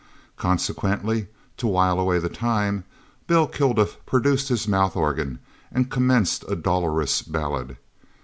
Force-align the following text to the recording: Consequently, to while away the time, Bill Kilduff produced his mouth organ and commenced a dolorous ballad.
Consequently, 0.35 1.27
to 1.57 1.67
while 1.67 1.99
away 1.99 2.17
the 2.17 2.27
time, 2.27 2.85
Bill 3.27 3.45
Kilduff 3.45 4.03
produced 4.07 4.49
his 4.49 4.67
mouth 4.67 4.95
organ 4.95 5.37
and 5.71 5.91
commenced 5.91 6.43
a 6.49 6.55
dolorous 6.55 7.21
ballad. 7.21 7.77